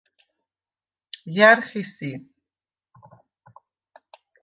ჲა̈რ 1.35 1.59
ხი 1.67 1.83
სი? 1.93 2.11